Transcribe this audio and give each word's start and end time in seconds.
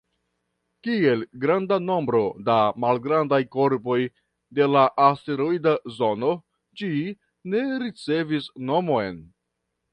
Kiel 0.85 1.19
granda 1.43 1.77
nombro 1.89 2.21
da 2.47 2.55
malgrandaj 2.85 3.39
korpoj 3.57 3.99
de 4.61 4.69
la 4.77 4.87
asteroida 5.11 5.77
zono, 6.01 6.35
ĝi 6.83 6.93
ne 7.55 7.65
ricevis 7.87 8.53
nomon. 8.73 9.25